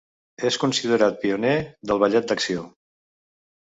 [0.49, 1.53] És considerat pioner
[1.93, 2.69] del ballet d'acció.